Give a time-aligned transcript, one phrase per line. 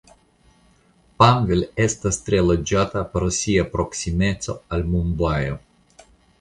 [1.23, 5.63] Panvel estas tre loĝata pro sia proksimeco al Mumbajo.